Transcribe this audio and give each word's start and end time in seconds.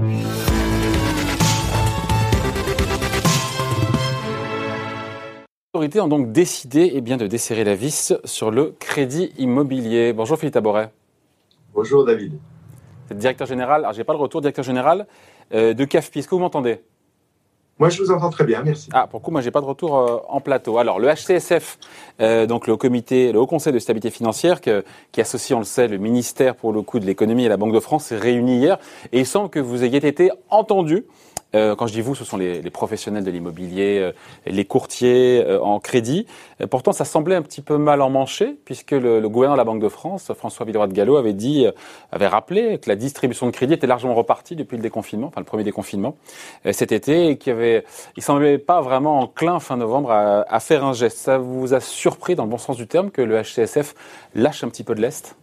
Les 0.00 0.06
autorités 5.74 6.00
ont 6.00 6.06
donc 6.06 6.30
décidé 6.30 6.92
eh 6.94 7.00
bien, 7.00 7.16
de 7.16 7.26
desserrer 7.26 7.64
la 7.64 7.74
vis 7.74 8.14
sur 8.24 8.52
le 8.52 8.76
crédit 8.78 9.32
immobilier. 9.38 10.12
Bonjour 10.12 10.38
Philippe 10.38 10.54
Taboret. 10.54 10.92
Bonjour 11.74 12.04
David. 12.04 12.34
Vous 12.34 13.12
êtes 13.12 13.18
directeur 13.18 13.48
général, 13.48 13.80
alors 13.80 13.92
j'ai 13.92 14.04
pas 14.04 14.12
le 14.12 14.20
retour, 14.20 14.40
directeur 14.40 14.64
général 14.64 15.08
euh, 15.52 15.74
de 15.74 15.84
CAFPI. 15.84 16.20
Est-ce 16.20 16.28
que 16.28 16.34
vous 16.36 16.40
m'entendez? 16.42 16.80
Moi, 17.78 17.88
je 17.88 18.02
vous 18.02 18.10
entends 18.10 18.30
très 18.30 18.44
bien, 18.44 18.62
merci. 18.64 18.88
Ah, 18.92 19.06
pour 19.06 19.22
coup, 19.22 19.30
moi, 19.30 19.40
j'ai 19.40 19.50
pas 19.50 19.60
de 19.60 19.66
retour 19.66 19.98
euh, 19.98 20.18
en 20.28 20.40
plateau. 20.40 20.78
Alors, 20.78 20.98
le 20.98 21.08
HCSF, 21.08 21.78
euh, 22.20 22.46
donc 22.46 22.66
le 22.66 22.76
comité, 22.76 23.32
le 23.32 23.38
Haut 23.38 23.46
Conseil 23.46 23.72
de 23.72 23.78
stabilité 23.78 24.10
financière, 24.10 24.60
qui 24.60 25.20
associe, 25.20 25.56
on 25.56 25.60
le 25.60 25.64
sait, 25.64 25.88
le 25.88 25.98
ministère 25.98 26.56
pour 26.56 26.72
le 26.72 26.82
coup 26.82 26.98
de 26.98 27.06
l'économie 27.06 27.44
et 27.44 27.48
la 27.48 27.56
Banque 27.56 27.74
de 27.74 27.80
France, 27.80 28.06
s'est 28.06 28.16
réuni 28.16 28.58
hier, 28.58 28.78
et 29.12 29.20
il 29.20 29.26
semble 29.26 29.48
que 29.48 29.60
vous 29.60 29.84
ayez 29.84 30.04
été 30.04 30.30
entendu 30.50 31.04
euh, 31.54 31.74
quand 31.74 31.86
je 31.86 31.94
dis 31.94 32.00
vous, 32.02 32.14
ce 32.14 32.24
sont 32.24 32.36
les, 32.36 32.60
professionnels 32.70 33.24
de 33.24 33.30
l'immobilier, 33.30 33.98
euh, 33.98 34.12
les 34.46 34.64
courtiers 34.64 35.42
euh, 35.44 35.60
en 35.62 35.80
crédit. 35.80 36.26
pourtant, 36.70 36.92
ça 36.92 37.04
semblait 37.04 37.34
un 37.34 37.42
petit 37.42 37.62
peu 37.62 37.78
mal 37.78 38.02
en 38.02 38.10
manché, 38.10 38.56
puisque 38.64 38.92
le, 38.92 39.20
le 39.20 39.28
gouverneur 39.28 39.56
de 39.56 39.58
la 39.58 39.64
Banque 39.64 39.80
de 39.80 39.88
France, 39.88 40.32
François 40.34 40.66
Villeroy 40.66 40.88
de 40.88 40.92
Gallo, 40.92 41.16
avait 41.16 41.32
dit, 41.32 41.66
avait 42.12 42.26
rappelé 42.26 42.78
que 42.78 42.88
la 42.88 42.96
distribution 42.96 43.46
de 43.46 43.52
crédit 43.52 43.74
était 43.74 43.86
largement 43.86 44.14
repartie 44.14 44.56
depuis 44.56 44.76
le 44.76 44.82
déconfinement, 44.82 45.28
enfin 45.28 45.40
le 45.40 45.46
premier 45.46 45.64
déconfinement 45.64 46.16
cet 46.70 46.92
été, 46.92 47.28
et 47.28 47.38
qu'il 47.38 47.52
avait, 47.52 47.84
il 48.16 48.22
semblait 48.22 48.58
pas 48.58 48.80
vraiment 48.80 49.20
enclin 49.20 49.60
fin 49.60 49.76
novembre 49.76 50.10
à, 50.10 50.42
à 50.52 50.60
faire 50.60 50.84
un 50.84 50.92
geste. 50.92 51.18
Ça 51.18 51.38
vous 51.38 51.74
a 51.74 51.80
surpris, 51.80 52.34
dans 52.34 52.44
le 52.44 52.50
bon 52.50 52.58
sens 52.58 52.76
du 52.76 52.86
terme, 52.86 53.10
que 53.10 53.22
le 53.22 53.42
HCSF 53.42 53.94
lâche 54.34 54.64
un 54.64 54.68
petit 54.68 54.84
peu 54.84 54.94
de 54.94 55.00
l'est? 55.00 55.36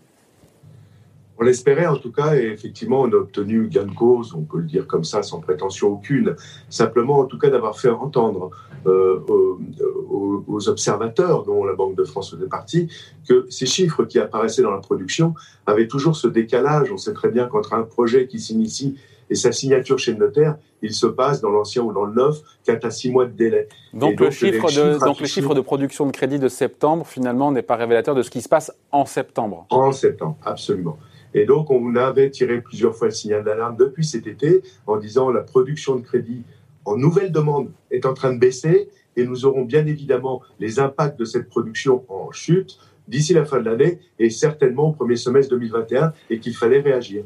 On 1.38 1.44
l'espérait 1.44 1.88
en 1.88 1.98
tout 1.98 2.12
cas, 2.12 2.36
et 2.36 2.46
effectivement, 2.46 3.02
on 3.02 3.12
a 3.12 3.16
obtenu 3.16 3.68
gain 3.68 3.86
de 3.86 3.94
cause, 3.94 4.34
on 4.34 4.44
peut 4.44 4.60
le 4.60 4.66
dire 4.66 4.88
comme 4.88 5.04
ça, 5.04 5.24
sans 5.24 5.40
prétention 5.40 5.90
aucune. 5.90 6.36
Simplement, 6.70 7.20
en 7.20 7.26
tout 7.26 7.38
cas, 7.38 7.50
d'avoir 7.50 7.80
fait 7.80 7.90
entendre 7.90 8.52
euh, 8.86 9.20
aux, 9.28 10.70
observateurs, 10.70 11.44
dont 11.44 11.66
la 11.66 11.74
Banque 11.74 11.96
de 11.96 12.04
France 12.04 12.32
faisait 12.32 12.48
partie, 12.48 12.88
que 13.28 13.46
ces 13.50 13.66
chiffres 13.66 14.06
qui 14.06 14.20
apparaissaient 14.20 14.62
dans 14.62 14.72
la 14.72 14.80
production 14.80 15.34
avaient 15.66 15.88
toujours 15.88 16.16
ce 16.16 16.28
décalage. 16.28 16.92
On 16.92 16.98
sait 16.98 17.14
très 17.14 17.30
bien 17.30 17.48
qu'entre 17.48 17.74
un 17.74 17.84
projet 17.84 18.28
qui 18.28 18.40
s'initie 18.40 18.98
et 19.30 19.36
sa 19.36 19.52
signature 19.52 19.98
chez 19.98 20.14
le 20.14 20.20
notaire, 20.20 20.56
il 20.82 20.94
se 20.94 21.08
passe 21.08 21.42
dans 21.42 21.50
l'ancien 21.50 21.82
ou 21.82 21.92
dans 21.92 22.06
le 22.06 22.14
neuf 22.14 22.38
4 22.66 22.86
à 22.86 22.92
6 22.92 23.12
mois 23.12 23.26
de 23.26 23.32
délai. 23.32 23.68
Donc, 23.94 24.20
le, 24.20 24.30
chiffre 24.30 24.68
de, 24.68 25.04
donc 25.04 25.20
le 25.20 25.26
chiffre 25.26 25.56
de 25.56 25.62
production 25.62 26.06
de 26.06 26.12
crédit 26.12 26.40
de 26.40 26.48
septembre, 26.48 27.06
finalement, 27.08 27.52
n'est 27.52 27.64
pas 27.64 27.76
révélateur 27.76 28.14
de 28.14 28.22
ce 28.22 28.30
qui 28.30 28.42
se 28.42 28.50
passe 28.50 28.72
en 28.92 29.06
septembre. 29.06 29.66
En 29.70 29.92
septembre, 29.92 30.38
absolument. 30.46 30.98
Et 31.36 31.46
donc, 31.46 31.70
on 31.70 31.96
avait 31.98 32.32
tiré 32.32 32.62
plusieurs 32.62 32.96
fois 32.96 33.10
le 33.10 33.14
signal 33.14 33.44
d'alarme 33.44 33.76
depuis 33.76 34.06
cet 34.06 34.26
été 34.26 34.64
en 34.88 34.96
disant 34.96 35.30
la 35.30 35.42
production 35.42 35.98
de 35.98 36.02
crédit 36.02 36.44
en 36.86 36.96
nouvelle 36.96 37.32
demande 37.32 37.72
est 37.92 38.06
en 38.06 38.14
train 38.14 38.34
de 38.34 38.40
baisser 38.40 38.90
et 39.18 39.26
nous 39.26 39.46
aurons 39.46 39.64
bien 39.64 39.86
évidemment 39.86 40.42
les 40.60 40.80
impacts 40.80 41.20
de 41.20 41.26
cette 41.26 41.50
production 41.50 42.06
en 42.08 42.32
chute 42.32 42.80
d'ici 43.10 43.34
la 43.34 43.44
fin 43.44 43.60
de 43.60 43.66
l'année 43.66 44.00
et 44.18 44.30
certainement 44.30 44.90
au 44.90 44.92
premier 44.94 45.18
semestre 45.18 45.52
2021 45.52 46.14
et 46.30 46.40
qu'il 46.40 46.56
fallait 46.56 46.80
réagir. 46.80 47.26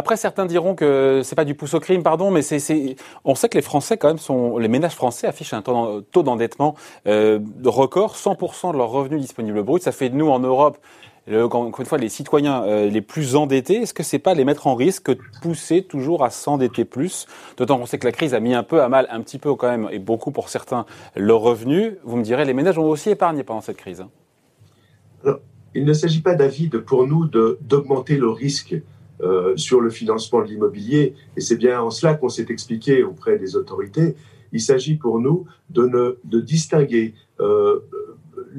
Après, 0.00 0.16
certains 0.16 0.46
diront 0.46 0.74
que 0.74 1.20
c'est 1.22 1.34
pas 1.34 1.44
du 1.44 1.54
pouce 1.54 1.74
au 1.74 1.78
crime, 1.78 2.02
pardon, 2.02 2.30
mais 2.30 2.40
on 3.26 3.34
sait 3.34 3.48
que 3.50 3.58
les 3.58 3.62
Français, 3.62 3.98
quand 3.98 4.08
même, 4.08 4.16
sont, 4.16 4.56
les 4.56 4.66
ménages 4.66 4.94
français 4.94 5.26
affichent 5.26 5.52
un 5.52 5.60
taux 5.60 6.22
d'endettement 6.22 6.74
euh, 7.06 7.38
record, 7.66 8.16
100% 8.16 8.72
de 8.72 8.78
leurs 8.78 8.88
revenus 8.88 9.20
disponibles 9.20 9.62
bruts. 9.62 9.80
Ça 9.80 9.92
fait 9.92 10.08
de 10.08 10.16
nous, 10.16 10.30
en 10.30 10.38
Europe, 10.38 10.78
encore 11.30 11.80
une 11.80 11.84
fois, 11.84 11.98
les 11.98 12.08
citoyens 12.08 12.62
euh, 12.62 12.88
les 12.88 13.02
plus 13.02 13.36
endettés, 13.36 13.82
est-ce 13.82 13.92
que 13.92 14.02
c'est 14.02 14.18
pas 14.18 14.32
les 14.32 14.46
mettre 14.46 14.68
en 14.68 14.74
risque 14.74 15.10
de 15.10 15.20
pousser 15.42 15.82
toujours 15.82 16.24
à 16.24 16.30
s'endetter 16.30 16.86
plus? 16.86 17.26
D'autant 17.58 17.76
qu'on 17.76 17.84
sait 17.84 17.98
que 17.98 18.06
la 18.06 18.12
crise 18.12 18.32
a 18.32 18.40
mis 18.40 18.54
un 18.54 18.62
peu 18.62 18.80
à 18.80 18.88
mal, 18.88 19.06
un 19.10 19.20
petit 19.20 19.36
peu 19.36 19.54
quand 19.54 19.68
même, 19.68 19.86
et 19.92 19.98
beaucoup 19.98 20.30
pour 20.30 20.48
certains, 20.48 20.86
leurs 21.14 21.40
revenus. 21.40 21.92
Vous 22.04 22.16
me 22.16 22.22
direz, 22.22 22.46
les 22.46 22.54
ménages 22.54 22.78
ont 22.78 22.88
aussi 22.88 23.10
épargné 23.10 23.44
pendant 23.44 23.60
cette 23.60 23.76
crise. 23.76 24.02
Alors, 25.22 25.40
il 25.74 25.84
ne 25.84 25.92
s'agit 25.92 26.22
pas, 26.22 26.36
David, 26.36 26.78
pour 26.78 27.06
nous 27.06 27.26
d'augmenter 27.26 28.16
le 28.16 28.30
risque 28.30 28.74
euh, 29.22 29.56
sur 29.56 29.80
le 29.80 29.90
financement 29.90 30.42
de 30.42 30.48
l'immobilier, 30.48 31.14
et 31.36 31.40
c'est 31.40 31.56
bien 31.56 31.80
en 31.80 31.90
cela 31.90 32.14
qu'on 32.14 32.28
s'est 32.28 32.46
expliqué 32.48 33.02
auprès 33.02 33.38
des 33.38 33.56
autorités. 33.56 34.16
Il 34.52 34.60
s'agit 34.60 34.96
pour 34.96 35.20
nous 35.20 35.46
de, 35.68 35.86
ne, 35.86 36.16
de 36.24 36.40
distinguer 36.40 37.14
euh, 37.40 37.80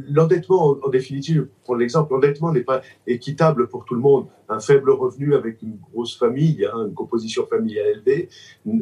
l'endettement, 0.09 0.77
en, 0.83 0.89
définitive, 0.89 1.47
pour 1.65 1.75
l'exemple, 1.75 2.13
l'endettement 2.13 2.51
n'est 2.51 2.63
pas 2.63 2.81
équitable 3.07 3.67
pour 3.67 3.85
tout 3.85 3.95
le 3.95 4.01
monde. 4.01 4.27
Un 4.49 4.59
faible 4.59 4.91
revenu 4.91 5.35
avec 5.35 5.61
une 5.61 5.77
grosse 5.91 6.17
famille, 6.17 6.65
une 6.65 6.93
composition 6.93 7.45
familiale 7.45 7.87
élevée, 7.87 8.29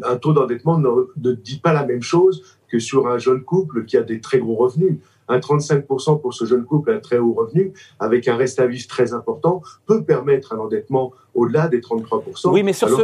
un 0.03 0.15
taux 0.17 0.33
d'endettement 0.33 0.77
ne, 0.77 1.31
dit 1.33 1.59
pas 1.59 1.73
la 1.73 1.85
même 1.85 2.01
chose 2.01 2.57
que 2.67 2.79
sur 2.79 3.07
un 3.07 3.17
jeune 3.17 3.43
couple 3.43 3.85
qui 3.85 3.97
a 3.97 4.03
des 4.03 4.21
très 4.21 4.39
gros 4.39 4.55
revenus. 4.55 4.99
Un 5.29 5.39
35% 5.39 6.19
pour 6.19 6.33
ce 6.33 6.45
jeune 6.45 6.65
couple, 6.65 6.91
un 6.91 6.99
très 6.99 7.17
haut 7.17 7.33
revenu, 7.33 7.73
avec 7.99 8.27
un 8.27 8.35
reste 8.35 8.59
à 8.59 8.67
vivre 8.67 8.87
très 8.87 9.13
important, 9.13 9.61
peut 9.85 10.03
permettre 10.03 10.53
un 10.53 10.57
endettement 10.57 11.13
au-delà 11.35 11.67
des 11.67 11.79
33%. 11.79 12.49
Oui, 12.49 12.63
mais 12.63 12.73
sur 12.73 12.89
ce, 12.89 13.03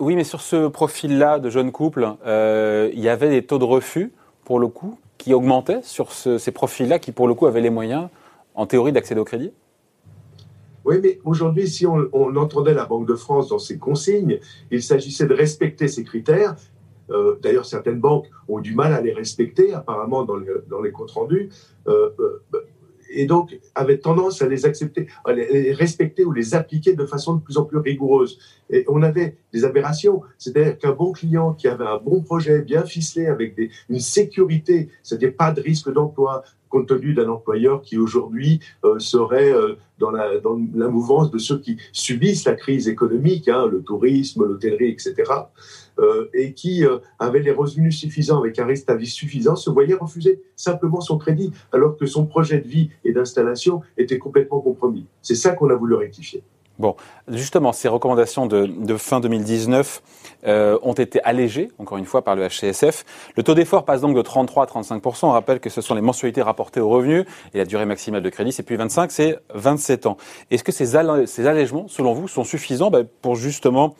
oui, 0.00 0.16
mais 0.16 0.24
sur 0.24 0.40
ce 0.40 0.68
profil-là 0.68 1.38
de 1.38 1.48
jeune 1.48 1.72
couple, 1.72 2.08
euh, 2.26 2.90
il 2.92 3.00
y 3.00 3.08
avait 3.08 3.30
des 3.30 3.44
taux 3.44 3.58
de 3.58 3.64
refus, 3.64 4.12
pour 4.44 4.58
le 4.58 4.68
coup, 4.68 4.98
qui 5.16 5.32
augmentaient 5.32 5.80
sur 5.82 6.12
ces 6.12 6.50
profils-là 6.50 6.98
qui, 6.98 7.12
pour 7.12 7.28
le 7.28 7.34
coup, 7.34 7.46
avaient 7.46 7.60
les 7.60 7.70
moyens, 7.70 8.08
en 8.54 8.66
théorie, 8.66 8.92
d'accéder 8.92 9.20
au 9.20 9.24
crédit? 9.24 9.52
Oui, 10.84 10.96
mais 11.02 11.20
aujourd'hui, 11.24 11.68
si 11.68 11.86
on, 11.86 12.08
entendait 12.36 12.74
la 12.74 12.86
Banque 12.86 13.06
de 13.06 13.14
France 13.14 13.48
dans 13.48 13.58
ses 13.58 13.78
consignes, 13.78 14.40
il 14.70 14.82
s'agissait 14.82 15.26
de 15.26 15.34
respecter 15.34 15.88
ces 15.88 16.04
critères. 16.04 16.56
Euh, 17.10 17.36
d'ailleurs, 17.42 17.66
certaines 17.66 18.00
banques 18.00 18.30
ont 18.48 18.60
du 18.60 18.74
mal 18.74 18.92
à 18.92 19.00
les 19.00 19.12
respecter, 19.12 19.72
apparemment, 19.72 20.24
dans, 20.24 20.38
dans 20.68 20.80
les 20.80 20.92
comptes 20.92 21.10
rendus. 21.10 21.48
Euh, 21.88 22.10
euh, 22.20 22.40
et 23.10 23.26
donc 23.26 23.58
avait 23.74 23.98
tendance 23.98 24.40
à 24.40 24.48
les 24.48 24.64
accepter, 24.64 25.08
à 25.24 25.32
les 25.32 25.72
respecter 25.72 26.24
ou 26.24 26.32
les 26.32 26.54
appliquer 26.54 26.94
de 26.94 27.04
façon 27.04 27.34
de 27.34 27.40
plus 27.40 27.58
en 27.58 27.64
plus 27.64 27.78
rigoureuse. 27.78 28.38
Et 28.70 28.84
on 28.88 29.02
avait 29.02 29.36
des 29.52 29.64
aberrations, 29.64 30.22
c'est-à-dire 30.38 30.78
qu'un 30.78 30.92
bon 30.92 31.12
client 31.12 31.54
qui 31.54 31.68
avait 31.68 31.86
un 31.86 31.98
bon 31.98 32.22
projet 32.22 32.62
bien 32.62 32.84
ficelé 32.84 33.26
avec 33.26 33.56
des, 33.56 33.70
une 33.88 33.98
sécurité, 33.98 34.90
c'est-à-dire 35.02 35.34
pas 35.34 35.50
de 35.50 35.60
risque 35.60 35.92
d'emploi, 35.92 36.44
compte 36.70 36.86
tenu 36.86 37.12
d'un 37.12 37.28
employeur 37.28 37.82
qui 37.82 37.98
aujourd'hui 37.98 38.60
euh, 38.84 38.98
serait 38.98 39.52
euh, 39.52 39.74
dans, 39.98 40.10
la, 40.10 40.88
mouvance 40.88 41.30
de 41.30 41.36
ceux 41.36 41.58
qui 41.58 41.76
subissent 41.92 42.46
la 42.46 42.54
crise 42.54 42.88
économique, 42.88 43.48
hein, 43.48 43.66
le 43.66 43.82
tourisme, 43.82 44.46
l'hôtellerie, 44.46 44.88
etc., 44.88 45.14
euh, 45.98 46.30
et 46.32 46.54
qui 46.54 46.84
avait 47.18 47.40
les 47.40 47.50
revenus 47.50 47.98
suffisants 47.98 48.38
avec 48.38 48.58
un 48.58 48.64
risque 48.64 48.88
à 48.88 48.94
vie 48.94 49.06
suffisant, 49.06 49.56
se 49.56 49.68
voyait 49.68 49.94
refuser 49.94 50.40
simplement 50.56 51.02
son 51.02 51.18
crédit, 51.18 51.52
alors 51.72 51.98
que 51.98 52.06
son 52.06 52.24
projet 52.24 52.60
de 52.60 52.68
vie 52.68 52.88
et 53.04 53.12
d'installation 53.12 53.82
était 53.98 54.18
complètement 54.18 54.60
compromis. 54.60 55.04
C'est 55.20 55.34
ça 55.34 55.50
qu'on 55.50 55.68
a 55.68 55.74
voulu 55.74 55.96
rectifier. 55.96 56.42
Bon, 56.80 56.96
justement, 57.28 57.72
ces 57.72 57.88
recommandations 57.88 58.46
de, 58.46 58.96
fin 58.96 59.20
2019 59.20 60.02
euh, 60.46 60.78
ont 60.82 60.94
été 60.94 61.22
allégées, 61.24 61.70
encore 61.78 61.98
une 61.98 62.06
fois, 62.06 62.22
par 62.22 62.36
le 62.36 62.48
HCSF. 62.48 63.04
Le 63.36 63.42
taux 63.42 63.54
d'effort 63.54 63.84
passe 63.84 64.00
donc 64.00 64.16
de 64.16 64.22
33 64.22 64.62
à 64.62 64.66
35% 64.66 65.26
On 65.26 65.30
rappelle 65.32 65.60
que 65.60 65.68
ce 65.68 65.82
sont 65.82 65.94
les 65.94 66.00
mensualités 66.00 66.40
rapportées 66.40 66.80
aux 66.80 66.88
revenus 66.88 67.26
et 67.52 67.58
la 67.58 67.66
durée 67.66 67.84
maximale 67.84 68.22
de 68.22 68.30
crédit, 68.30 68.50
c'est 68.50 68.62
plus 68.62 68.76
25, 68.76 69.12
c'est 69.12 69.38
27 69.52 70.06
ans. 70.06 70.16
Est-ce 70.50 70.64
que 70.64 70.72
ces, 70.72 70.96
allègements, 70.96 71.84
selon 71.86 72.14
vous, 72.14 72.28
sont 72.28 72.44
suffisants 72.44 72.90
ben, 72.90 73.06
pour 73.20 73.36
justement 73.36 73.94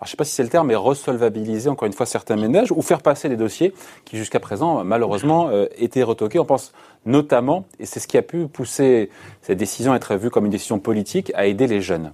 je 0.00 0.08
ne 0.08 0.10
sais 0.10 0.16
pas 0.16 0.24
si 0.24 0.32
c'est 0.32 0.42
le 0.42 0.48
terme, 0.48 0.66
mais 0.66 0.74
resolvabiliser 0.74 1.70
encore 1.70 1.86
une 1.86 1.92
fois 1.92 2.06
certains 2.06 2.34
ménages 2.34 2.72
ou 2.72 2.82
faire 2.82 3.02
passer 3.02 3.28
des 3.28 3.36
dossiers 3.36 3.72
qui 4.04 4.16
jusqu'à 4.16 4.40
présent, 4.40 4.82
malheureusement, 4.82 5.48
euh, 5.48 5.66
étaient 5.76 6.02
retoqués? 6.02 6.40
On 6.40 6.44
pense 6.44 6.72
notamment, 7.06 7.66
et 7.78 7.86
c'est 7.86 8.00
ce 8.00 8.08
qui 8.08 8.18
a 8.18 8.22
pu 8.22 8.48
pousser 8.48 9.10
cette 9.42 9.58
décision 9.58 9.92
à 9.92 9.96
être 9.96 10.16
vue 10.16 10.30
comme 10.30 10.44
une 10.44 10.50
décision 10.50 10.80
politique, 10.80 11.30
à 11.36 11.46
aider 11.46 11.68
les 11.68 11.80
jeunes. 11.80 12.12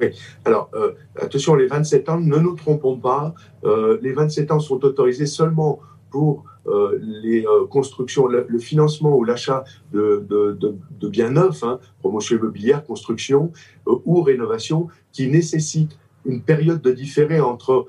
Oui, 0.00 0.08
alors 0.44 0.70
euh, 0.74 0.92
attention, 1.20 1.54
les 1.54 1.66
27 1.66 2.08
ans, 2.08 2.20
ne 2.20 2.36
nous 2.36 2.54
trompons 2.54 2.98
pas, 2.98 3.34
euh, 3.64 3.98
les 4.02 4.12
27 4.12 4.50
ans 4.50 4.60
sont 4.60 4.84
autorisés 4.84 5.26
seulement 5.26 5.80
pour 6.10 6.44
euh, 6.66 6.98
les 7.00 7.44
constructions, 7.70 8.26
le, 8.26 8.58
financement 8.58 9.16
ou 9.16 9.24
l'achat 9.24 9.64
de, 9.92 10.26
de, 10.28 11.08
biens 11.08 11.30
neufs, 11.30 11.62
hein, 11.62 11.78
promotion 12.00 12.36
immobilière, 12.36 12.84
construction 12.84 13.52
ou 13.86 14.22
rénovation, 14.22 14.88
qui 15.12 15.28
nécessitent 15.28 15.98
une 16.24 16.42
période 16.42 16.82
de 16.82 16.90
différé 16.92 17.40
entre 17.40 17.86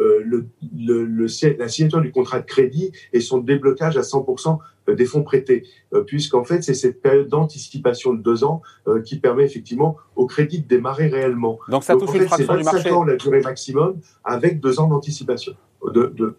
euh, 0.00 0.22
le, 0.24 0.46
le, 0.76 1.26
la 1.58 1.68
signature 1.68 2.00
du 2.00 2.12
contrat 2.12 2.40
de 2.40 2.46
crédit 2.46 2.92
et 3.12 3.20
son 3.20 3.38
déblocage 3.38 3.96
à 3.96 4.02
100% 4.02 4.58
euh, 4.88 4.94
des 4.94 5.04
fonds 5.06 5.24
prêtés, 5.24 5.64
euh, 5.92 6.02
puisqu'en 6.02 6.44
fait, 6.44 6.62
c'est 6.62 6.74
cette 6.74 7.02
période 7.02 7.28
d'anticipation 7.28 8.14
de 8.14 8.22
deux 8.22 8.44
ans 8.44 8.62
qui 9.04 9.18
permet 9.18 9.44
effectivement 9.44 9.96
au 10.16 10.26
crédit 10.26 10.60
de 10.60 10.68
démarrer 10.68 11.08
réellement. 11.08 11.58
Donc 11.68 11.84
ça 11.84 11.94
touche 11.94 12.10
en 12.10 12.12
fait, 12.12 12.18
une 12.18 12.26
fraction 12.26 12.56
du 12.56 12.64
marché. 12.64 12.90
ans 12.90 13.04
la 13.04 13.16
durée 13.16 13.40
maximum 13.40 13.96
avec 14.24 14.60
deux 14.60 14.80
ans 14.80 14.88
d'anticipation. 14.88 15.54
De, 15.92 16.12
de, 16.16 16.36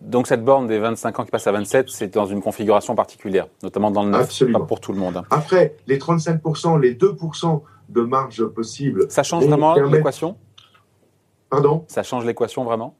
Donc 0.00 0.26
cette 0.26 0.44
borne 0.44 0.66
des 0.66 0.78
25 0.78 1.18
ans 1.20 1.24
qui 1.24 1.30
passe 1.30 1.46
à 1.46 1.52
27, 1.52 1.88
c'est 1.88 2.14
dans 2.14 2.26
une 2.26 2.40
configuration 2.40 2.94
particulière, 2.94 3.46
notamment 3.62 3.90
dans 3.90 4.04
le 4.04 4.10
neuf, 4.10 4.22
Absolument. 4.22 4.60
pas 4.60 4.66
pour 4.66 4.80
tout 4.80 4.92
le 4.92 4.98
monde. 4.98 5.22
Après, 5.30 5.76
les 5.86 5.98
35%, 5.98 6.80
les 6.80 6.94
2% 6.94 7.62
de 7.90 8.02
marge 8.02 8.44
possible. 8.46 9.06
Ça 9.10 9.22
change 9.22 9.46
vraiment 9.46 9.74
l'équation? 9.74 10.36
Pardon 11.50 11.84
Ça 11.88 12.02
change 12.02 12.24
l'équation 12.24 12.64
vraiment? 12.64 12.94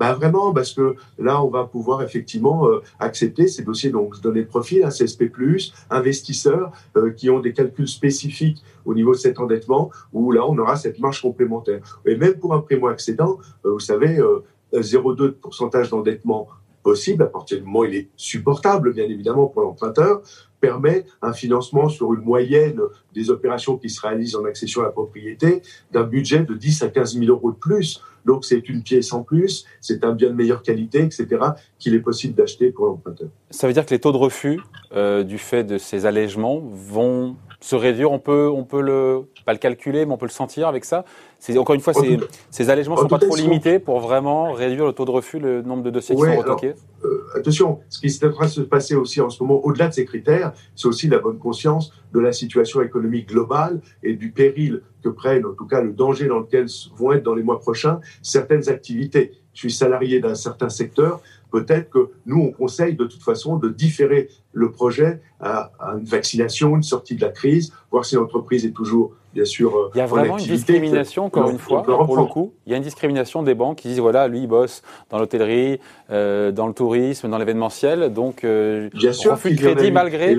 Bah 0.00 0.12
vraiment, 0.12 0.52
parce 0.52 0.72
que 0.72 0.96
là, 1.18 1.40
on 1.44 1.48
va 1.48 1.64
pouvoir 1.64 2.02
effectivement 2.02 2.66
euh, 2.66 2.82
accepter 2.98 3.46
ces 3.46 3.62
dossiers, 3.62 3.90
donc 3.90 4.20
donner 4.20 4.42
de 4.42 4.48
profil, 4.48 4.82
à 4.82 4.88
CSP+, 4.88 5.30
investisseurs 5.88 6.72
euh, 6.96 7.12
qui 7.12 7.30
ont 7.30 7.38
des 7.38 7.52
calculs 7.52 7.86
spécifiques 7.86 8.64
au 8.84 8.94
niveau 8.94 9.12
de 9.12 9.18
cet 9.18 9.38
endettement, 9.38 9.90
où 10.12 10.32
là, 10.32 10.44
on 10.48 10.58
aura 10.58 10.74
cette 10.74 10.98
marge 10.98 11.22
complémentaire. 11.22 12.00
Et 12.06 12.16
même 12.16 12.34
pour 12.34 12.54
un 12.54 12.60
primo-accédant, 12.60 13.38
euh, 13.64 13.72
vous 13.74 13.80
savez, 13.80 14.18
0,2 14.72 15.30
pourcentage 15.30 15.90
d'endettement 15.90 16.48
possible, 16.84 17.24
à 17.24 17.26
partir 17.26 17.58
du 17.58 17.64
moment 17.64 17.80
où 17.80 17.84
il 17.86 17.96
est 17.96 18.08
supportable, 18.16 18.92
bien 18.92 19.06
évidemment, 19.06 19.46
pour 19.46 19.62
l'emprunteur, 19.62 20.22
permet 20.60 21.04
un 21.20 21.32
financement 21.32 21.88
sur 21.88 22.14
une 22.14 22.22
moyenne 22.22 22.80
des 23.12 23.30
opérations 23.30 23.76
qui 23.76 23.90
se 23.90 24.00
réalisent 24.00 24.36
en 24.36 24.44
accession 24.44 24.82
à 24.82 24.84
la 24.84 24.90
propriété 24.90 25.62
d'un 25.90 26.04
budget 26.04 26.44
de 26.44 26.54
10 26.54 26.82
à 26.82 26.88
15 26.88 27.18
000 27.18 27.26
euros 27.26 27.50
de 27.50 27.56
plus. 27.56 28.00
Donc 28.24 28.44
c'est 28.44 28.68
une 28.68 28.82
pièce 28.82 29.12
en 29.12 29.22
plus, 29.22 29.66
c'est 29.80 30.04
un 30.04 30.12
bien 30.12 30.30
de 30.30 30.34
meilleure 30.34 30.62
qualité, 30.62 31.00
etc., 31.02 31.26
qu'il 31.78 31.94
est 31.94 32.00
possible 32.00 32.34
d'acheter 32.34 32.70
pour 32.70 32.86
l'emprunteur. 32.86 33.28
Ça 33.50 33.66
veut 33.66 33.72
dire 33.72 33.84
que 33.84 33.90
les 33.90 34.00
taux 34.00 34.12
de 34.12 34.16
refus 34.16 34.60
euh, 34.94 35.22
du 35.22 35.38
fait 35.38 35.64
de 35.64 35.78
ces 35.78 36.06
allègements 36.06 36.62
vont 36.72 37.36
se 37.60 37.76
réduire? 37.76 38.12
On 38.12 38.18
peut, 38.18 38.50
on 38.50 38.64
peut 38.64 38.80
le, 38.80 39.22
pas 39.44 39.52
le 39.52 39.58
calculer, 39.58 40.04
mais 40.06 40.12
on 40.12 40.16
peut 40.16 40.26
le 40.26 40.30
sentir 40.30 40.68
avec 40.68 40.84
ça? 40.84 41.04
C'est 41.38 41.56
encore 41.58 41.74
une 41.74 41.80
fois, 41.80 41.92
ces, 41.92 42.18
ces 42.50 42.70
allègements 42.70 42.96
ne 42.96 43.00
sont 43.00 43.08
pas 43.08 43.18
trop 43.18 43.36
limités 43.36 43.78
pour 43.78 44.00
vraiment 44.00 44.52
réduire 44.52 44.86
le 44.86 44.92
taux 44.92 45.04
de 45.04 45.10
refus, 45.10 45.38
le 45.38 45.62
nombre 45.62 45.82
de 45.82 45.90
dossiers 45.90 46.14
qui 46.14 46.22
sont 46.22 46.36
retoqués? 46.36 46.74
Euh, 47.04 47.13
attention, 47.34 47.80
ce 47.88 48.00
qui 48.00 48.06
est 48.06 48.24
en 48.24 48.32
train 48.32 48.46
de 48.46 48.50
se 48.50 48.60
passer 48.60 48.94
aussi 48.94 49.20
en 49.20 49.30
ce 49.30 49.42
moment, 49.42 49.64
au-delà 49.64 49.88
de 49.88 49.94
ces 49.94 50.04
critères, 50.04 50.52
c'est 50.74 50.88
aussi 50.88 51.08
la 51.08 51.18
bonne 51.18 51.38
conscience 51.38 51.92
de 52.12 52.20
la 52.20 52.32
situation 52.32 52.82
économique 52.82 53.28
globale 53.28 53.80
et 54.02 54.14
du 54.14 54.30
péril 54.30 54.82
que 55.02 55.08
prennent, 55.08 55.44
en 55.44 55.52
tout 55.52 55.66
cas 55.66 55.82
le 55.82 55.92
danger 55.92 56.26
dans 56.26 56.38
lequel 56.38 56.66
vont 56.96 57.12
être 57.12 57.22
dans 57.22 57.34
les 57.34 57.42
mois 57.42 57.60
prochains 57.60 58.00
certaines 58.22 58.68
activités. 58.68 59.32
Je 59.52 59.60
suis 59.60 59.72
salarié 59.72 60.20
d'un 60.20 60.34
certain 60.34 60.68
secteur, 60.68 61.20
peut-être 61.50 61.90
que 61.90 62.10
nous, 62.26 62.40
on 62.40 62.50
conseille 62.50 62.96
de 62.96 63.04
toute 63.04 63.22
façon 63.22 63.56
de 63.56 63.68
différer 63.68 64.28
le 64.52 64.72
projet 64.72 65.20
à, 65.40 65.70
une 65.96 66.04
vaccination, 66.04 66.74
une 66.74 66.82
sortie 66.82 67.14
de 67.14 67.20
la 67.20 67.30
crise, 67.30 67.72
voir 67.90 68.04
si 68.04 68.16
l'entreprise 68.16 68.64
est 68.64 68.72
toujours, 68.72 69.14
bien 69.34 69.44
sûr, 69.44 69.76
euh, 69.76 69.90
Il 69.94 69.98
y 69.98 70.00
a 70.00 70.06
vraiment 70.06 70.38
une 70.38 70.46
discrimination, 70.46 71.24
encore 71.24 71.50
une 71.50 71.58
fois, 71.58 71.82
pour 71.82 72.16
le 72.16 72.24
coup. 72.24 72.54
Il 72.66 72.70
y 72.70 72.74
a 72.74 72.78
une 72.78 72.82
discrimination 72.82 73.42
des 73.42 73.54
banques 73.54 73.78
qui 73.78 73.88
disent, 73.88 74.00
voilà, 74.00 74.28
lui, 74.28 74.40
il 74.40 74.46
bosse 74.46 74.82
dans 75.10 75.18
l'hôtellerie, 75.18 75.80
euh, 76.10 76.52
dans 76.52 76.66
le 76.66 76.72
tourisme, 76.72 77.28
dans 77.28 77.38
l'événementiel, 77.38 78.12
donc 78.12 78.44
euh, 78.44 78.88
bien 78.94 79.12
sûr, 79.12 79.32
refus 79.32 79.52
de 79.52 79.60
crédit 79.60 79.90
malgré, 79.90 80.36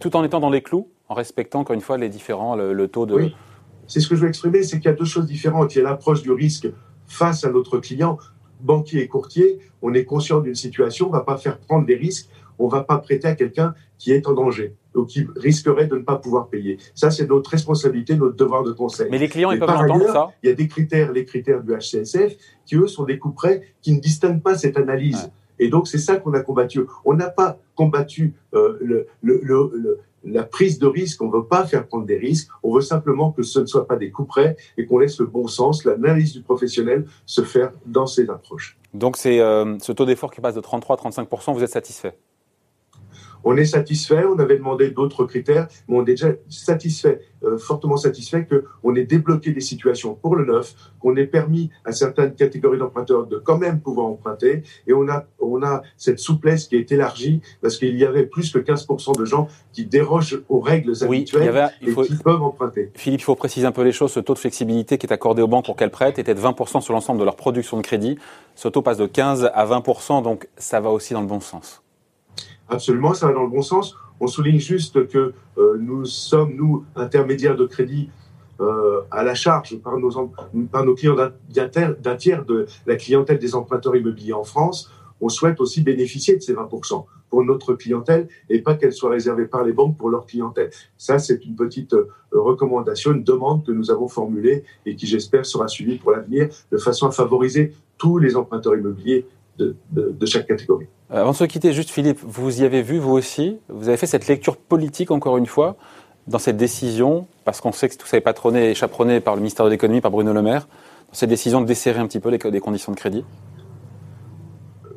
tout 0.00 0.16
en 0.16 0.24
étant 0.24 0.40
dans 0.40 0.50
les 0.50 0.62
clous, 0.62 0.88
en 1.08 1.14
respectant, 1.14 1.60
encore 1.60 1.74
une 1.74 1.80
fois, 1.80 1.98
les 1.98 2.08
différents, 2.08 2.56
le, 2.56 2.88
taux 2.88 3.06
de... 3.06 3.14
Oui. 3.14 3.36
C'est 3.86 4.00
ce 4.00 4.08
que 4.08 4.14
je 4.14 4.22
veux 4.22 4.28
exprimer, 4.28 4.62
c'est 4.62 4.78
qu'il 4.78 4.86
y 4.86 4.94
a 4.94 4.96
deux 4.96 5.04
choses 5.04 5.26
différentes. 5.26 5.74
Il 5.74 5.78
y 5.78 5.80
a 5.80 5.84
l'approche 5.84 6.22
du 6.22 6.30
risque 6.30 6.68
face 7.06 7.44
à 7.44 7.50
notre 7.50 7.78
client 7.78 8.18
banquier 8.60 9.02
et 9.02 9.08
courtier, 9.08 9.58
on 9.82 9.94
est 9.94 10.04
conscient 10.04 10.40
d'une 10.40 10.54
situation, 10.54 11.06
on 11.06 11.12
ne 11.12 11.14
va 11.14 11.22
pas 11.22 11.36
faire 11.36 11.58
prendre 11.58 11.86
des 11.86 11.96
risques, 11.96 12.28
on 12.60 12.66
ne 12.66 12.70
va 12.70 12.84
pas 12.84 12.98
prêter 12.98 13.26
à 13.26 13.34
quelqu'un 13.34 13.74
qui 13.98 14.12
est 14.12 14.26
en 14.26 14.34
danger 14.34 14.74
ou 14.94 15.04
qui 15.04 15.26
risquerait 15.36 15.86
de 15.86 15.96
ne 15.96 16.02
pas 16.02 16.16
pouvoir 16.16 16.48
payer. 16.48 16.78
Ça, 16.94 17.10
c'est 17.10 17.28
notre 17.28 17.50
responsabilité, 17.50 18.16
notre 18.16 18.36
devoir 18.36 18.62
de 18.62 18.72
conseil. 18.72 19.08
Mais 19.10 19.18
les 19.18 19.28
clients, 19.28 19.50
ils 19.50 19.58
peuvent 19.58 19.70
entendre 19.70 20.06
ça 20.06 20.28
Il 20.42 20.48
y 20.48 20.52
a 20.52 20.54
des 20.54 20.68
critères, 20.68 21.12
les 21.12 21.24
critères 21.24 21.62
du 21.62 21.72
HCSF, 21.72 22.36
qui 22.66 22.76
eux 22.76 22.88
sont 22.88 23.04
des 23.04 23.18
coups 23.18 23.34
prêts 23.34 23.62
qui 23.82 23.92
ne 23.92 24.00
distinguent 24.00 24.42
pas 24.42 24.56
cette 24.56 24.76
analyse. 24.76 25.30
Et 25.58 25.68
donc, 25.68 25.88
c'est 25.88 25.98
ça 25.98 26.16
qu'on 26.16 26.32
a 26.32 26.40
combattu. 26.40 26.80
On 27.04 27.14
n'a 27.14 27.28
pas 27.28 27.58
combattu 27.74 28.34
euh, 28.54 28.78
le, 28.80 29.06
le, 29.22 29.40
le, 29.44 30.00
la 30.24 30.42
prise 30.42 30.78
de 30.78 30.86
risque, 30.86 31.22
on 31.22 31.26
ne 31.28 31.32
veut 31.32 31.44
pas 31.44 31.64
faire 31.66 31.86
prendre 31.86 32.06
des 32.06 32.16
risques, 32.16 32.48
on 32.62 32.74
veut 32.74 32.80
simplement 32.80 33.32
que 33.32 33.42
ce 33.42 33.60
ne 33.60 33.66
soit 33.66 33.86
pas 33.86 33.96
des 33.96 34.10
coups 34.10 34.28
près 34.28 34.56
et 34.76 34.86
qu'on 34.86 34.98
laisse 34.98 35.18
le 35.18 35.26
bon 35.26 35.46
sens, 35.46 35.84
l'analyse 35.84 36.32
du 36.32 36.42
professionnel 36.42 37.06
se 37.26 37.42
faire 37.42 37.72
dans 37.86 38.06
ces 38.06 38.28
approches. 38.28 38.78
Donc 38.92 39.16
c'est 39.16 39.40
euh, 39.40 39.78
ce 39.78 39.92
taux 39.92 40.04
d'effort 40.04 40.30
qui 40.30 40.40
passe 40.40 40.54
de 40.54 40.60
33 40.60 40.96
à 40.96 41.10
35% 41.10 41.54
vous 41.54 41.62
êtes 41.62 41.70
satisfait? 41.70 42.16
On 43.44 43.56
est 43.56 43.64
satisfait, 43.64 44.24
on 44.24 44.38
avait 44.38 44.56
demandé 44.56 44.90
d'autres 44.90 45.24
critères, 45.24 45.68
mais 45.88 45.96
on 45.96 46.02
est 46.02 46.16
déjà 46.16 46.28
satisfait, 46.48 47.20
euh, 47.44 47.58
fortement 47.58 47.96
satisfait 47.96 48.46
qu'on 48.46 48.94
ait 48.94 49.04
débloqué 49.04 49.52
des 49.52 49.60
situations 49.60 50.14
pour 50.14 50.36
le 50.36 50.44
neuf, 50.44 50.74
qu'on 51.00 51.16
ait 51.16 51.26
permis 51.26 51.70
à 51.84 51.92
certaines 51.92 52.34
catégories 52.34 52.78
d'emprunteurs 52.78 53.26
de 53.26 53.38
quand 53.38 53.58
même 53.58 53.80
pouvoir 53.80 54.06
emprunter, 54.06 54.62
et 54.86 54.92
on 54.92 55.08
a, 55.08 55.26
on 55.40 55.62
a 55.62 55.82
cette 55.96 56.18
souplesse 56.18 56.66
qui 56.66 56.76
est 56.76 56.92
élargie 56.92 57.40
parce 57.62 57.78
qu'il 57.78 57.96
y 57.96 58.04
avait 58.04 58.26
plus 58.26 58.52
que 58.52 58.58
15% 58.58 59.18
de 59.18 59.24
gens 59.24 59.48
qui 59.72 59.86
dérogent 59.86 60.40
aux 60.48 60.60
règles 60.60 60.92
habituelles 61.02 61.70
et 61.82 61.94
qui 61.94 62.16
peuvent 62.16 62.42
emprunter. 62.42 62.90
Philippe, 62.94 63.20
il 63.20 63.24
faut 63.24 63.34
préciser 63.34 63.66
un 63.66 63.72
peu 63.72 63.82
les 63.82 63.92
choses. 63.92 64.12
Ce 64.12 64.20
taux 64.20 64.34
de 64.34 64.38
flexibilité 64.38 64.98
qui 64.98 65.06
est 65.06 65.12
accordé 65.12 65.42
aux 65.42 65.48
banques 65.48 65.64
pour 65.64 65.76
qu'elles 65.76 65.90
prêtent 65.90 66.18
était 66.18 66.34
de 66.34 66.40
20% 66.40 66.80
sur 66.80 66.92
l'ensemble 66.92 67.20
de 67.20 67.24
leur 67.24 67.36
production 67.36 67.76
de 67.76 67.82
crédit. 67.82 68.18
Ce 68.54 68.68
taux 68.68 68.82
passe 68.82 68.98
de 68.98 69.06
15 69.06 69.50
à 69.54 69.66
20%, 69.66 70.22
donc 70.22 70.48
ça 70.56 70.80
va 70.80 70.90
aussi 70.90 71.14
dans 71.14 71.20
le 71.20 71.26
bon 71.26 71.40
sens. 71.40 71.82
Absolument, 72.70 73.14
ça 73.14 73.26
va 73.26 73.32
dans 73.32 73.42
le 73.42 73.50
bon 73.50 73.62
sens. 73.62 73.96
On 74.20 74.28
souligne 74.28 74.60
juste 74.60 75.08
que 75.08 75.34
euh, 75.58 75.76
nous 75.80 76.04
sommes, 76.04 76.54
nous, 76.54 76.84
intermédiaires 76.94 77.56
de 77.56 77.66
crédit 77.66 78.10
euh, 78.60 79.00
à 79.10 79.24
la 79.24 79.34
charge 79.34 79.76
par 79.78 79.98
nos, 79.98 80.32
par 80.70 80.84
nos 80.84 80.94
clients 80.94 81.16
d'un 81.48 82.16
tiers 82.16 82.44
de 82.44 82.66
la 82.86 82.94
clientèle 82.94 83.40
des 83.40 83.56
emprunteurs 83.56 83.96
immobiliers 83.96 84.34
en 84.34 84.44
France. 84.44 84.88
On 85.20 85.28
souhaite 85.28 85.60
aussi 85.60 85.82
bénéficier 85.82 86.36
de 86.36 86.42
ces 86.42 86.54
20% 86.54 87.04
pour 87.28 87.44
notre 87.44 87.74
clientèle 87.74 88.28
et 88.48 88.62
pas 88.62 88.74
qu'elle 88.74 88.92
soit 88.92 89.10
réservée 89.10 89.46
par 89.46 89.64
les 89.64 89.72
banques 89.72 89.96
pour 89.96 90.08
leur 90.08 90.24
clientèle. 90.24 90.70
Ça, 90.96 91.18
c'est 91.18 91.44
une 91.44 91.56
petite 91.56 91.94
euh, 91.94 92.08
recommandation, 92.30 93.12
une 93.12 93.24
demande 93.24 93.66
que 93.66 93.72
nous 93.72 93.90
avons 93.90 94.06
formulée 94.06 94.62
et 94.86 94.94
qui, 94.94 95.08
j'espère, 95.08 95.44
sera 95.44 95.66
suivie 95.66 95.98
pour 95.98 96.12
l'avenir 96.12 96.48
de 96.70 96.78
façon 96.78 97.08
à 97.08 97.10
favoriser 97.10 97.74
tous 97.98 98.18
les 98.18 98.36
emprunteurs 98.36 98.76
immobiliers 98.76 99.26
de, 99.58 99.74
de 99.92 100.26
chaque 100.26 100.46
catégorie. 100.46 100.86
Euh, 101.12 101.20
avant 101.20 101.32
de 101.32 101.36
se 101.36 101.44
quitter, 101.44 101.72
juste 101.72 101.90
Philippe, 101.90 102.20
vous 102.22 102.62
y 102.62 102.64
avez 102.64 102.82
vu, 102.82 102.98
vous 102.98 103.12
aussi, 103.12 103.58
vous 103.68 103.88
avez 103.88 103.96
fait 103.96 104.06
cette 104.06 104.28
lecture 104.28 104.56
politique, 104.56 105.10
encore 105.10 105.38
une 105.38 105.46
fois, 105.46 105.76
dans 106.28 106.38
cette 106.38 106.56
décision, 106.56 107.26
parce 107.44 107.60
qu'on 107.60 107.72
sait 107.72 107.88
que 107.88 107.96
tout 107.96 108.06
ça 108.06 108.16
est 108.16 108.20
patronné 108.20 108.70
et 108.70 108.74
chaperonné 108.74 109.20
par 109.20 109.34
le 109.34 109.40
ministère 109.40 109.64
de 109.64 109.70
l'économie, 109.70 110.00
par 110.00 110.12
Bruno 110.12 110.32
Le 110.32 110.42
Maire, 110.42 110.68
dans 111.08 111.14
cette 111.14 111.30
décision 111.30 111.60
de 111.60 111.66
desserrer 111.66 111.98
un 111.98 112.06
petit 112.06 112.20
peu 112.20 112.28
les, 112.30 112.60
conditions 112.60 112.92
de 112.92 112.96
crédit? 112.96 113.24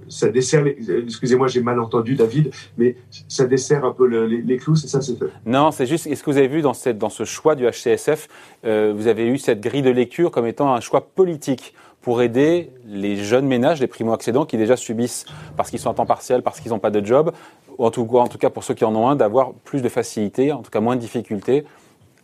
Ça 0.07 0.29
dessert, 0.29 0.63
excusez-moi, 0.67 1.47
j'ai 1.47 1.61
mal 1.61 1.79
entendu 1.79 2.13
David, 2.13 2.51
mais 2.77 2.95
ça 3.27 3.45
dessert 3.45 3.83
un 3.83 3.93
peu 3.93 4.05
les, 4.05 4.57
clous, 4.57 4.75
c'est 4.75 4.87
ça 4.87 5.01
c'est 5.01 5.17
Non, 5.47 5.71
c'est 5.71 5.87
juste, 5.87 6.05
est-ce 6.05 6.21
que 6.21 6.29
vous 6.29 6.37
avez 6.37 6.47
vu 6.47 6.61
dans, 6.61 6.75
cette, 6.75 6.99
dans 6.99 7.09
ce 7.09 7.25
choix 7.25 7.55
du 7.55 7.65
HCSF, 7.65 8.27
euh, 8.65 8.93
vous 8.95 9.07
avez 9.07 9.25
eu 9.25 9.39
cette 9.39 9.61
grille 9.61 9.81
de 9.81 9.89
lecture 9.89 10.29
comme 10.29 10.45
étant 10.45 10.75
un 10.75 10.81
choix 10.81 11.01
politique? 11.01 11.73
Pour 12.03 12.21
aider 12.21 12.69
les 12.85 13.15
jeunes 13.15 13.47
ménages, 13.47 13.79
les 13.79 13.87
primo-accédants 13.87 14.45
qui 14.45 14.57
déjà 14.57 14.75
subissent 14.75 15.25
parce 15.57 15.71
qu'ils 15.71 15.79
sont 15.79 15.89
en 15.89 15.93
temps 15.93 16.05
partiel, 16.05 16.43
parce 16.43 16.59
qu'ils 16.59 16.71
n'ont 16.71 16.79
pas 16.79 16.91
de 16.91 17.03
job, 17.03 17.31
ou 17.77 17.85
en 17.85 17.91
tout, 17.91 18.05
cas, 18.05 18.17
en 18.17 18.27
tout 18.27 18.37
cas 18.37 18.49
pour 18.49 18.63
ceux 18.63 18.73
qui 18.73 18.85
en 18.85 18.93
ont 18.95 19.07
un, 19.07 19.15
d'avoir 19.15 19.53
plus 19.53 19.81
de 19.81 19.89
facilité, 19.89 20.51
en 20.51 20.61
tout 20.61 20.69
cas 20.69 20.81
moins 20.81 20.95
de 20.95 21.01
difficultés 21.01 21.63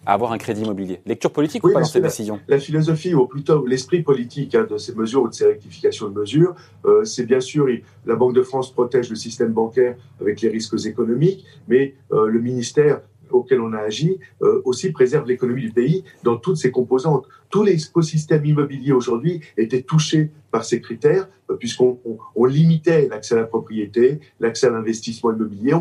à 0.06 0.14
avoir 0.14 0.32
un 0.32 0.38
crédit 0.38 0.64
immobilier. 0.64 1.02
Lecture 1.06 1.32
politique 1.32 1.64
ou 1.64 1.74
pas 1.74 1.80
dans 1.80 1.86
cette 1.86 2.04
décision 2.04 2.40
La 2.48 2.60
philosophie, 2.60 3.14
ou 3.14 3.26
plutôt 3.26 3.66
l'esprit 3.66 4.02
politique 4.02 4.54
hein, 4.56 4.68
de 4.70 4.78
ces 4.78 4.94
mesures 4.96 5.24
ou 5.24 5.30
de 5.30 5.34
ces 5.34 5.46
rectifications 5.46 6.10
de 6.10 6.20
mesures, 6.20 6.56
euh, 6.86 7.04
c'est 7.04 7.26
bien 7.26 7.40
sûr, 7.40 7.68
la 8.06 8.16
Banque 8.16 8.34
de 8.34 8.42
France 8.42 8.72
protège 8.72 9.10
le 9.10 9.16
système 9.16 9.52
bancaire 9.54 9.96
avec 10.20 10.42
les 10.42 10.50
risques 10.50 10.86
économiques, 10.86 11.46
mais 11.68 11.96
euh, 12.12 12.28
le 12.28 12.40
ministère 12.40 13.02
auquel 13.32 13.62
on 13.62 13.74
a 13.74 13.80
agi 13.80 14.20
euh, 14.42 14.62
aussi 14.66 14.92
préserve 14.92 15.28
l'économie 15.28 15.62
du 15.62 15.72
pays 15.72 16.04
dans 16.24 16.38
toutes 16.38 16.58
ses 16.58 16.72
composantes. 16.72 17.28
Tous 17.50 17.64
les 17.64 17.84
écosystèmes 17.84 18.46
immobiliers 18.46 18.92
aujourd'hui 18.92 19.42
étaient 19.58 19.82
touchés 19.82 20.32
par 20.52 20.64
ces 20.64 20.82
critères, 20.82 21.28
euh, 21.50 21.56
puisqu'on 21.56 22.00
on, 22.36 22.46
limitait 22.46 23.08
l'accès 23.08 23.36
à 23.36 23.38
la 23.38 23.46
propriété, 23.46 24.20
l'accès 24.40 24.68
à 24.68 24.72
l'investissement 24.72 25.32
immobilier, 25.32 25.74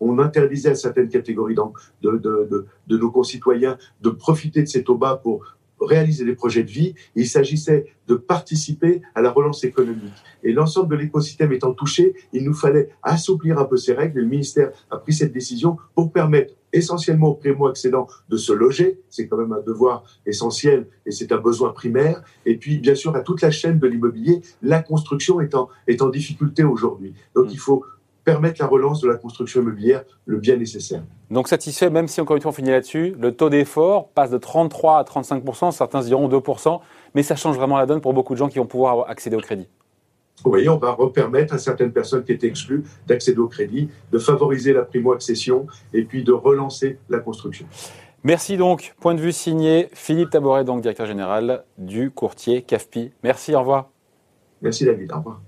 on, 0.00 0.18
interdisait 0.18 0.70
à 0.70 0.74
certaines 0.74 1.08
catégories 1.08 1.56
de, 2.02 2.66
nos 2.88 3.10
concitoyens 3.10 3.78
de 4.00 4.10
profiter 4.10 4.62
de 4.62 4.68
ces 4.68 4.84
taux 4.84 4.96
bas 4.96 5.16
pour 5.16 5.56
réaliser 5.80 6.24
des 6.24 6.34
projets 6.34 6.62
de 6.62 6.70
vie. 6.70 6.94
Il 7.14 7.28
s'agissait 7.28 7.86
de 8.08 8.14
participer 8.14 9.02
à 9.14 9.20
la 9.20 9.30
relance 9.30 9.64
économique. 9.64 10.14
Et 10.42 10.52
l'ensemble 10.52 10.90
de 10.90 10.96
l'écosystème 10.96 11.52
étant 11.52 11.72
touché, 11.72 12.14
il 12.32 12.44
nous 12.44 12.54
fallait 12.54 12.90
assouplir 13.02 13.58
un 13.58 13.64
peu 13.64 13.76
ces 13.76 13.92
règles. 13.92 14.20
Le 14.20 14.26
ministère 14.26 14.70
a 14.90 14.98
pris 14.98 15.12
cette 15.12 15.32
décision 15.32 15.76
pour 15.94 16.12
permettre 16.12 16.54
essentiellement 16.76 17.28
aux 17.28 17.34
primo-accédants 17.34 18.06
de 18.28 18.36
se 18.36 18.52
loger, 18.52 19.00
c'est 19.08 19.26
quand 19.26 19.36
même 19.36 19.52
un 19.52 19.60
devoir 19.60 20.04
essentiel 20.26 20.86
et 21.06 21.10
c'est 21.10 21.32
un 21.32 21.38
besoin 21.38 21.72
primaire, 21.72 22.22
et 22.44 22.56
puis 22.56 22.78
bien 22.78 22.94
sûr 22.94 23.14
à 23.16 23.20
toute 23.20 23.42
la 23.42 23.50
chaîne 23.50 23.78
de 23.78 23.86
l'immobilier, 23.86 24.42
la 24.62 24.82
construction 24.82 25.40
est 25.40 25.54
en, 25.54 25.68
est 25.86 26.02
en 26.02 26.08
difficulté 26.08 26.64
aujourd'hui. 26.64 27.14
Donc 27.34 27.46
mm. 27.46 27.50
il 27.52 27.58
faut 27.58 27.84
permettre 28.24 28.60
la 28.60 28.66
relance 28.66 29.00
de 29.00 29.08
la 29.08 29.14
construction 29.16 29.62
immobilière 29.62 30.02
le 30.26 30.38
bien 30.38 30.56
nécessaire. 30.56 31.02
Donc 31.30 31.46
satisfait, 31.46 31.90
même 31.90 32.08
si 32.08 32.20
encore 32.20 32.34
une 32.34 32.42
fois 32.42 32.50
on 32.50 32.54
finit 32.54 32.70
là-dessus, 32.70 33.14
le 33.18 33.32
taux 33.32 33.48
d'effort 33.48 34.08
passe 34.08 34.30
de 34.30 34.38
33 34.38 34.98
à 34.98 35.04
35 35.04 35.44
certains 35.70 36.00
diront 36.00 36.28
2 36.28 36.40
mais 37.14 37.22
ça 37.22 37.36
change 37.36 37.56
vraiment 37.56 37.78
la 37.78 37.86
donne 37.86 38.00
pour 38.00 38.12
beaucoup 38.12 38.34
de 38.34 38.38
gens 38.38 38.48
qui 38.48 38.58
vont 38.58 38.66
pouvoir 38.66 39.08
accéder 39.08 39.36
au 39.36 39.40
crédit. 39.40 39.68
Vous 40.44 40.50
voyez, 40.50 40.68
on 40.68 40.76
va 40.76 40.92
repermettre 40.92 41.54
à 41.54 41.58
certaines 41.58 41.92
personnes 41.92 42.24
qui 42.24 42.32
étaient 42.32 42.46
exclues 42.46 42.84
d'accéder 43.06 43.38
au 43.38 43.48
crédit, 43.48 43.88
de 44.12 44.18
favoriser 44.18 44.72
la 44.72 44.82
primo-accession 44.82 45.66
et 45.92 46.02
puis 46.02 46.24
de 46.24 46.32
relancer 46.32 46.98
la 47.08 47.18
construction. 47.18 47.66
Merci 48.22 48.56
donc. 48.56 48.94
Point 49.00 49.14
de 49.14 49.20
vue 49.20 49.32
signé 49.32 49.88
Philippe 49.92 50.30
Taboret, 50.30 50.64
donc 50.64 50.82
directeur 50.82 51.06
général 51.06 51.64
du 51.78 52.10
courtier 52.10 52.62
CAFPI. 52.62 53.12
Merci, 53.22 53.54
au 53.54 53.60
revoir. 53.60 53.90
Merci 54.62 54.84
David, 54.84 55.12
au 55.12 55.16
revoir. 55.18 55.40